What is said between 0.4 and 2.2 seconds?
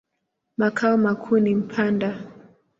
Makao makuu ni Mpanda.